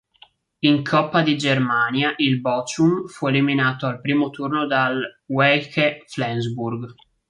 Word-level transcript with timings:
In 0.61 0.81
coppa 0.83 1.21
di 1.21 1.37
Germania 1.37 2.15
il 2.17 2.41
Bochum 2.41 3.05
fu 3.05 3.27
eliminato 3.27 3.85
al 3.85 4.01
primo 4.01 4.31
turno 4.31 4.65
dal 4.65 4.99
Weiche 5.27 6.05
Flensburg. 6.07 6.95